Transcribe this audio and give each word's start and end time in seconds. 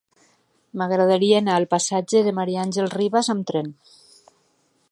M'agradaria 0.81 1.35
anar 1.41 1.57
al 1.59 1.67
passatge 1.73 2.21
de 2.29 2.33
Ma. 2.39 2.45
Àngels 2.63 2.95
Rivas 2.97 3.29
amb 3.35 3.47
tren. 3.53 3.73